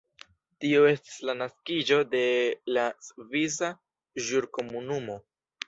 [0.63, 2.23] Tio estis la naskiĝo de
[2.79, 3.73] la Svisa
[4.27, 5.23] Ĵurkomunumo.